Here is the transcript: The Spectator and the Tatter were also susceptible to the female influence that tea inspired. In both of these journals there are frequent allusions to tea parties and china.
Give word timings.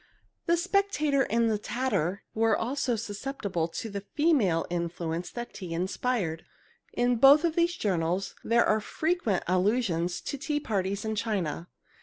The 0.47 0.57
Spectator 0.57 1.27
and 1.29 1.47
the 1.47 1.59
Tatter 1.59 2.23
were 2.33 2.57
also 2.57 2.95
susceptible 2.95 3.67
to 3.67 3.87
the 3.87 4.01
female 4.01 4.65
influence 4.71 5.29
that 5.29 5.53
tea 5.53 5.75
inspired. 5.75 6.43
In 6.93 7.17
both 7.17 7.43
of 7.45 7.55
these 7.55 7.75
journals 7.75 8.33
there 8.43 8.65
are 8.65 8.81
frequent 8.81 9.43
allusions 9.47 10.19
to 10.21 10.39
tea 10.39 10.59
parties 10.59 11.05
and 11.05 11.15
china. 11.15 11.67